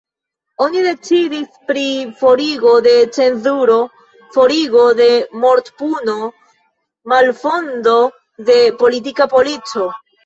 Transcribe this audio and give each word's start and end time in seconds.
Oni 0.65 0.79
decidis 0.83 1.59
pri 1.71 1.83
forigo 2.21 2.71
de 2.87 2.93
cenzuro, 3.17 3.75
forigo 4.37 4.87
de 5.01 5.09
mortpuno, 5.45 6.17
malfondo 7.15 7.97
de 8.51 8.57
politika 8.83 9.33
polico. 9.37 9.91